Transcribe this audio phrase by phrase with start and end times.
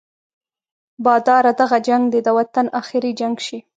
[1.05, 3.59] باداره دغه جنګ دې د وطن اخري جنګ شي.